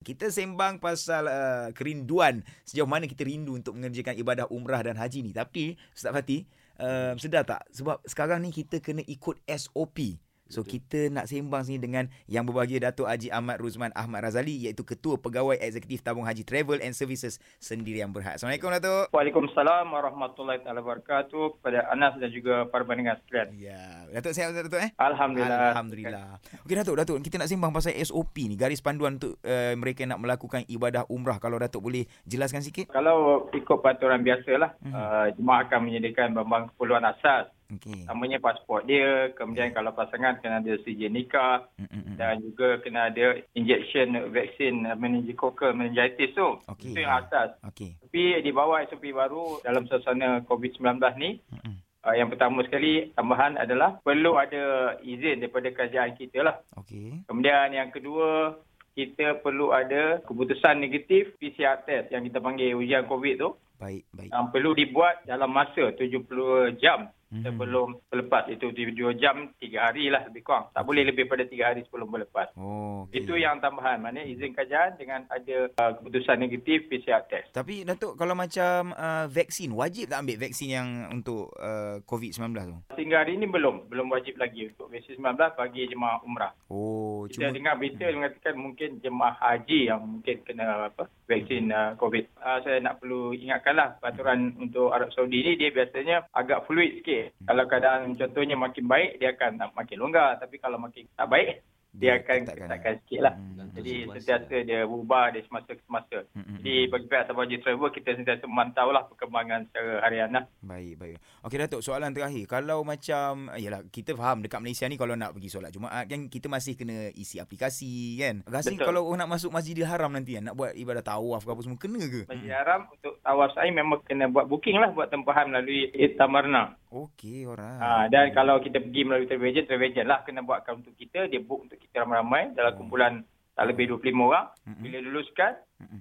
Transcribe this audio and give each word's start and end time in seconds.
Kita 0.00 0.32
sembang 0.32 0.80
pasal 0.80 1.28
uh, 1.28 1.68
kerinduan 1.76 2.40
sejauh 2.64 2.88
mana 2.88 3.04
kita 3.04 3.20
rindu 3.20 3.52
untuk 3.52 3.76
mengerjakan 3.76 4.16
ibadah 4.16 4.48
umrah 4.48 4.80
dan 4.80 4.96
haji 4.96 5.20
ni. 5.20 5.36
Tapi 5.36 5.76
Ustaz 5.92 6.08
Fatih, 6.16 6.48
uh, 6.80 7.12
sedar 7.20 7.44
tak? 7.44 7.68
Sebab 7.68 8.00
sekarang 8.08 8.40
ni 8.40 8.48
kita 8.48 8.80
kena 8.80 9.04
ikut 9.04 9.36
SOP. 9.44 10.16
So 10.50 10.66
kita 10.66 11.08
nak 11.08 11.30
sembang 11.30 11.62
sini 11.62 11.78
dengan 11.78 12.10
yang 12.26 12.42
berbahagia 12.42 12.90
Datuk 12.90 13.06
Haji 13.06 13.30
Ahmad 13.30 13.62
Ruzman 13.62 13.94
Ahmad 13.94 14.26
Razali 14.26 14.66
iaitu 14.66 14.82
Ketua 14.82 15.14
Pegawai 15.14 15.54
Eksekutif 15.56 16.02
Tabung 16.02 16.26
Haji 16.26 16.42
Travel 16.42 16.82
and 16.82 16.90
Services 16.90 17.38
Sendirian 17.62 18.10
Berhad. 18.10 18.34
Assalamualaikum 18.34 18.74
Datuk. 18.74 19.14
Waalaikumsalam 19.14 19.86
warahmatullahi 19.86 20.58
taala 20.60 20.82
wabarakatuh 20.82 21.62
kepada 21.62 21.86
Anas 21.88 22.18
dan 22.18 22.34
juga 22.34 22.66
para 22.66 22.82
pendengar 22.82 23.22
sekalian. 23.22 23.54
Ya, 23.54 24.10
Datuk 24.10 24.34
sihat 24.34 24.50
Datuk 24.50 24.82
eh? 24.82 24.90
Alhamdulillah. 24.98 25.70
Alhamdulillah. 25.70 26.28
Okey 26.66 26.74
Datuk, 26.74 26.94
Datuk 26.98 27.16
kita 27.22 27.38
nak 27.38 27.46
sembang 27.46 27.70
pasal 27.70 27.94
SOP 28.02 28.34
ni, 28.50 28.58
garis 28.58 28.82
panduan 28.82 29.22
untuk 29.22 29.38
uh, 29.46 29.78
mereka 29.78 30.02
nak 30.02 30.18
melakukan 30.18 30.66
ibadah 30.66 31.06
umrah. 31.06 31.38
Kalau 31.38 31.62
Datuk 31.62 31.86
boleh 31.86 32.10
jelaskan 32.26 32.66
sikit. 32.66 32.90
Kalau 32.90 33.46
ikut 33.54 33.78
peraturan 33.78 34.26
biasalah, 34.26 34.74
Mhm. 34.82 34.92
uh, 34.92 35.28
jemaah 35.38 35.60
akan 35.62 35.80
menyediakan 35.86 36.34
barang 36.34 36.64
keperluan 36.74 37.06
asas. 37.06 37.46
Okey. 37.70 38.06
Namanya 38.06 38.38
pasport 38.42 38.82
dia, 38.84 39.30
kemudian 39.38 39.70
kalau 39.70 39.94
pasangan 39.94 40.42
kena 40.42 40.58
ada 40.58 40.74
sijil 40.82 41.10
nikah 41.10 41.66
Mm, 41.78 41.86
mm, 41.86 42.02
mm. 42.02 42.16
dan 42.18 42.34
juga 42.42 42.68
kena 42.82 43.00
ada 43.08 43.26
injection 43.54 44.14
vaksin 44.34 44.84
meningococcal 44.98 45.70
meningitis 45.72 46.34
tu. 46.34 46.58
Okey. 46.66 46.92
Itu 46.92 46.98
yang 47.06 47.22
asas. 47.22 47.54
Okey. 47.70 47.94
Tapi 48.02 48.22
di 48.42 48.50
bawah 48.50 48.82
SOP 48.86 49.14
baru 49.14 49.62
dalam 49.62 49.86
suasana 49.86 50.42
COVID-19 50.44 50.98
ni, 51.16 51.38
Mm, 51.50 51.60
mm. 51.62 51.76
uh, 52.04 52.14
yang 52.18 52.28
pertama 52.28 52.66
sekali 52.66 53.14
tambahan 53.14 53.54
adalah 53.56 54.02
perlu 54.02 54.34
ada 54.34 54.96
izin 55.00 55.40
daripada 55.40 55.70
kerajaan 55.70 56.18
kita 56.18 56.42
lah. 56.42 56.56
Okey. 56.76 57.22
Kemudian 57.30 57.70
yang 57.70 57.94
kedua, 57.94 58.58
kita 58.90 59.38
perlu 59.40 59.70
ada 59.70 60.18
keputusan 60.26 60.82
negatif 60.82 61.38
PCR 61.38 61.80
test 61.86 62.10
yang 62.10 62.26
kita 62.26 62.42
panggil 62.42 62.74
ujian 62.74 63.06
COVID 63.06 63.36
tu. 63.38 63.54
Baik, 63.80 64.04
baik. 64.12 64.28
Yang 64.28 64.46
perlu 64.52 64.70
dibuat 64.76 65.14
dalam 65.24 65.54
masa 65.54 65.94
70 65.96 66.76
jam. 66.76 67.08
Sebelum 67.30 67.88
berlepas. 68.10 68.50
Itu 68.50 68.74
7 68.74 69.14
jam, 69.16 69.54
3 69.56 69.86
hari 69.86 70.10
lah 70.10 70.26
lebih 70.26 70.42
kurang. 70.42 70.70
Tak 70.74 70.82
boleh 70.82 71.06
lebih 71.06 71.30
pada 71.30 71.46
3 71.46 71.62
hari 71.62 71.80
sebelum 71.86 72.10
berlepas. 72.10 72.50
Oh, 72.58 73.06
okey. 73.06 73.22
Itu 73.22 73.38
yang 73.38 73.62
tambahan. 73.62 74.02
Maknanya 74.02 74.26
izin 74.26 74.52
kerajaan 74.52 74.98
dengan 74.98 75.24
ada 75.30 75.56
uh, 75.78 75.92
keputusan 75.98 76.36
negatif 76.42 76.90
PCR 76.90 77.22
test. 77.30 77.54
Tapi 77.54 77.86
Datuk 77.86 78.18
kalau 78.18 78.34
macam 78.34 78.94
uh, 78.94 79.26
vaksin 79.30 79.70
wajib 79.74 80.10
tak 80.10 80.26
ambil 80.26 80.36
vaksin 80.42 80.68
yang 80.70 80.88
untuk 81.10 81.54
uh, 81.58 82.02
COVID-19 82.04 82.50
tu? 82.66 82.76
Sehingga 82.98 83.22
hari 83.22 83.38
ini 83.38 83.46
belum. 83.46 83.86
Belum 83.86 84.10
wajib 84.10 84.36
lagi 84.36 84.70
untuk 84.70 84.90
vaksin 84.90 85.18
19 85.18 85.38
bagi 85.54 85.82
jemaah 85.86 86.18
umrah. 86.26 86.52
Oh, 86.70 87.09
Kita 87.26 87.50
cuma 87.50 87.56
dengar 87.56 87.74
berita 87.76 88.04
mengatakan 88.08 88.54
mungkin 88.56 88.90
jemaah 89.02 89.36
haji 89.36 89.80
yang 89.90 90.00
mungkin 90.06 90.36
kena 90.46 90.88
apa 90.88 91.04
vaksin 91.26 91.74
uh, 91.74 91.98
COVID. 91.98 92.24
Uh, 92.38 92.58
saya 92.62 92.78
nak 92.80 93.02
perlu 93.02 93.34
ingatkanlah 93.34 93.98
peraturan 93.98 94.54
untuk 94.56 94.94
Arab 94.94 95.10
Saudi 95.12 95.42
ni 95.42 95.52
dia 95.58 95.74
biasanya 95.74 96.28
agak 96.32 96.64
fluid 96.70 97.02
sikit. 97.02 97.34
Kalau 97.44 97.64
keadaan 97.66 98.14
contohnya 98.14 98.56
makin 98.56 98.84
baik 98.86 99.18
dia 99.18 99.34
akan 99.34 99.74
makin 99.74 99.98
longgar 99.98 100.38
tapi 100.38 100.56
kalau 100.62 100.78
makin 100.78 101.04
tak 101.18 101.28
baik 101.28 101.60
dia 101.90 102.22
akan 102.22 102.46
ketatkan. 102.46 102.66
ketatkan 102.70 102.94
sikit 103.02 103.20
lah. 103.26 103.34
Hmm. 103.34 103.69
Jadi 103.72 103.92
sentiasa 104.10 104.56
dia 104.60 104.80
berubah 104.82 105.30
dari 105.30 105.44
semasa 105.44 105.70
ke 105.70 105.82
semasa. 105.82 106.18
Hmm, 106.32 106.42
hmm, 106.42 106.56
Jadi 106.58 106.74
bagi 106.86 107.06
pihak 107.06 107.24
Sabah 107.24 107.42
Haji 107.42 107.56
Travel 107.58 107.90
kita 107.90 108.10
sentiasa 108.12 108.44
memantau 108.44 108.88
lah 108.88 109.02
perkembangan 109.06 109.60
secara 109.66 109.92
harian 110.02 110.30
lah. 110.30 110.44
Baik, 110.60 110.94
baik. 110.96 111.16
Okey 111.42 111.56
Datuk, 111.56 111.80
soalan 111.80 112.10
terakhir. 112.10 112.44
Kalau 112.44 112.82
macam 112.82 113.48
yalah 113.54 113.86
kita 113.86 114.12
faham 114.12 114.40
dekat 114.40 114.58
Malaysia 114.58 114.84
ni 114.84 114.94
kalau 114.94 115.14
nak 115.14 115.32
pergi 115.32 115.48
solat 115.48 115.70
Jumaat 115.70 116.04
kan 116.04 116.26
kita 116.26 116.46
masih 116.46 116.74
kena 116.74 117.12
isi 117.12 117.36
aplikasi 117.36 117.90
kan. 118.16 118.42
Rasa 118.44 118.74
kalau 118.74 119.06
orang 119.06 119.22
nak 119.22 119.32
masuk 119.34 119.50
Masjidil 119.50 119.86
Haram 119.86 120.10
nanti 120.10 120.34
kan 120.34 120.48
nak 120.48 120.56
buat 120.56 120.72
ibadah 120.74 121.00
tawaf 121.00 121.42
ke 121.42 121.50
apa 121.50 121.60
semua 121.60 121.78
kena 121.78 122.02
ke? 122.02 122.22
Masjid 122.26 122.52
Haram 122.52 122.90
untuk 122.90 123.18
tawaf 123.20 123.52
sa'i 123.52 123.70
memang 123.70 124.02
kena 124.02 124.26
buat 124.26 124.46
booking 124.46 124.76
lah 124.76 124.90
buat 124.90 125.08
tempahan 125.08 125.50
melalui 125.50 125.90
Itamarna. 125.92 126.74
Okey, 126.90 127.46
alright. 127.46 127.78
Ha, 127.78 128.10
dan 128.10 128.34
kalau 128.34 128.58
kita 128.58 128.82
pergi 128.82 129.06
melalui 129.06 129.24
travel 129.24 129.46
agent, 129.46 129.66
travel 129.66 129.86
agent 129.86 130.08
lah 130.08 130.20
kena 130.22 130.42
buat 130.42 130.58
account 130.58 130.82
untuk 130.82 130.96
kita. 130.96 131.30
Dia 131.30 131.38
book 131.38 131.64
untuk 131.64 131.78
kita 131.78 132.02
ramai-ramai 132.02 132.50
dalam 132.52 132.70
Oh. 132.70 132.78
kumpulan 132.78 133.22
tak 133.60 133.76
lebih 133.76 133.92
25 133.92 134.24
orang. 134.24 134.48
Bila 134.80 134.98
luluskan, 135.04 135.52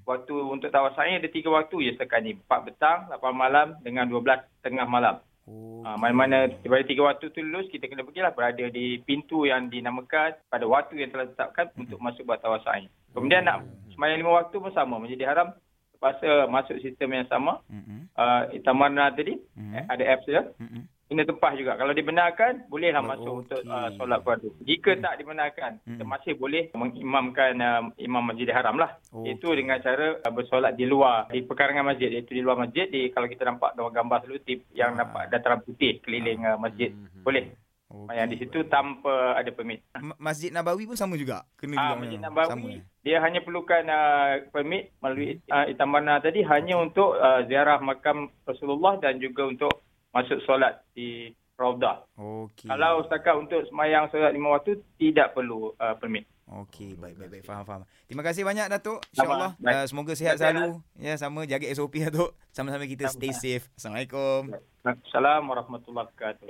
waktu 0.08 0.32
untuk 0.32 0.72
tawaf 0.72 0.96
sa'i 0.96 1.20
ada 1.20 1.28
tiga 1.28 1.52
waktu 1.52 1.92
je 1.92 2.00
setakat 2.00 2.24
ni. 2.24 2.40
4 2.48 2.48
petang, 2.72 3.12
8 3.12 3.20
malam 3.36 3.76
dengan 3.84 4.08
12 4.08 4.48
tengah 4.64 4.88
malam. 4.88 5.20
Oh. 5.44 5.84
Ha, 5.84 6.00
mana-mana 6.00 6.48
daripada 6.48 6.88
tiga 6.88 7.12
waktu 7.12 7.36
tu 7.36 7.44
lulus, 7.44 7.68
kita 7.68 7.92
kena 7.92 8.08
pergilah 8.08 8.32
berada 8.32 8.64
di 8.72 9.04
pintu 9.04 9.44
yang 9.44 9.68
dinamakan 9.68 10.40
pada 10.48 10.64
waktu 10.64 11.04
yang 11.04 11.12
telah 11.12 11.28
ditetapkan 11.28 11.68
untuk 11.76 12.00
masuk 12.00 12.24
buat 12.24 12.40
tawaf 12.40 12.64
sa'i. 12.64 12.88
Kemudian 13.12 13.44
nak 13.44 13.68
semayang 13.92 14.24
lima 14.24 14.40
waktu 14.40 14.56
pun 14.56 14.72
sama. 14.72 14.96
Menjadi 14.96 15.28
haram 15.28 15.52
terpaksa 16.00 16.48
masuk 16.48 16.80
sistem 16.80 17.12
yang 17.12 17.28
sama. 17.28 17.60
Mm-mm. 17.68 18.08
Uh, 18.16 18.48
Itamarna 18.56 19.12
tadi, 19.12 19.36
Mm-mm. 19.36 19.76
eh, 19.76 19.84
ada 19.84 20.04
apps 20.08 20.24
dia 20.24 20.48
Mm-mm. 20.64 20.88
Kena 21.10 21.26
tempah 21.26 21.52
juga. 21.54 21.74
Kalau 21.74 21.90
dibenarkan, 21.92 22.70
bolehlah 22.70 23.02
Oh, 23.02 23.10
masuk 23.10 23.34
untuk 23.42 23.60
uh, 23.66 23.90
solat 23.98 24.22
fardu. 24.22 24.54
Jika 24.62 24.94
tak 24.96 25.18
dibenarkan, 25.18 25.72
kita 25.84 26.00
Hmm. 26.00 26.08
masih 26.08 26.34
boleh 26.34 26.70
mengimamkan 26.72 27.58
uh, 27.58 27.82
imam 27.98 28.22
Masjidil 28.24 28.54
Haram 28.54 28.78
lah. 28.78 28.94
Oh, 29.10 29.26
Itu 29.26 29.50
dengan 29.52 29.78
cara 29.80 30.16
uh, 30.16 30.30
bersolat 30.30 30.74
di 30.74 30.86
luar, 30.86 31.26
di 31.28 31.42
pekarangan 31.42 31.82
masjid. 31.84 32.08
Iaitu 32.10 32.32
di 32.32 32.40
luar 32.40 32.56
masjid, 32.56 32.86
di, 32.86 33.10
kalau 33.10 33.26
kita 33.26 33.42
nampak 33.44 33.74
gambar 33.74 34.22
selutip 34.22 34.70
yang 34.72 34.94
Ah. 34.94 35.02
nampak 35.02 35.24
dataran 35.28 35.60
putih 35.60 35.98
keliling 36.00 36.46
uh, 36.46 36.56
masjid. 36.56 36.94
Boleh. 37.20 37.58
Okey. 37.90 38.14
Yang 38.14 38.28
di 38.30 38.38
situ 38.38 38.60
tanpa 38.66 39.34
ada 39.34 39.50
permit. 39.50 39.82
Ma- 39.98 40.14
Masjid 40.22 40.54
Nabawi 40.54 40.86
pun 40.86 40.94
sama 40.94 41.18
juga. 41.18 41.42
Kena 41.56 41.74
Ah, 41.74 41.82
juga 41.90 41.96
Masjid. 42.00 42.20
Nabawi, 42.22 42.50
Sama, 42.54 42.68
eh? 42.70 42.82
dia 43.02 43.18
hanya 43.18 43.42
perlukan 43.42 43.82
uh, 43.84 44.46
permit 44.48 44.94
melalui 45.00 45.42
uh, 45.50 45.66
Itamana 45.66 46.22
tadi 46.22 46.46
hanya 46.46 46.78
untuk 46.78 47.18
uh, 47.18 47.42
ziarah 47.44 47.82
makam 47.82 48.30
Rasulullah 48.46 48.94
dan 48.98 49.18
juga 49.18 49.42
untuk 49.44 49.74
masuk 50.14 50.40
solat 50.46 50.82
di 50.94 51.34
Raudah. 51.60 52.08
Okey. 52.16 52.72
Kalau 52.72 53.04
setakat 53.04 53.36
untuk 53.36 53.62
semayang 53.68 54.08
solat 54.08 54.32
lima 54.32 54.56
waktu, 54.56 54.80
tidak 54.96 55.36
perlu 55.36 55.76
uh, 55.76 55.96
permit. 56.00 56.24
Okey, 56.50 56.98
baik 56.98 57.20
baik 57.20 57.30
baik 57.30 57.44
faham 57.46 57.62
faham. 57.68 57.82
Terima 58.10 58.24
kasih 58.26 58.42
banyak 58.42 58.72
Datuk. 58.72 59.04
Insya-Allah. 59.14 59.54
Baik. 59.60 59.76
uh, 59.76 59.86
semoga 59.86 60.14
sihat 60.18 60.40
Terima 60.40 60.50
kasih, 60.50 60.56
selalu. 60.56 61.04
Ya 61.04 61.14
sama 61.20 61.40
jaga 61.46 61.68
SOP 61.76 61.94
Datuk. 62.00 62.32
Sama-sama 62.56 62.90
kita 62.90 63.06
Sama. 63.12 63.16
stay 63.20 63.32
safe. 63.36 63.66
Assalamualaikum. 63.78 64.42
Assalamualaikum 64.82 65.46
warahmatullahi 65.52 66.06
wabarakatuh. 66.10 66.50